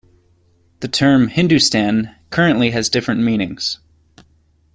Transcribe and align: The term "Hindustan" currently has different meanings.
The 0.79 0.87
term 0.87 1.27
"Hindustan" 1.27 2.09
currently 2.31 2.71
has 2.71 2.89
different 2.89 3.21
meanings. 3.21 3.77